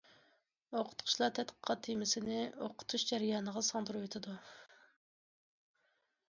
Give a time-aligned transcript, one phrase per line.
[0.77, 2.37] ئوقۇتقۇچىلار تەتقىقات تېمىسىنى
[2.69, 4.35] ئوقۇتۇش جەريانىغا سىڭدۈرۈۋېتىدۇ.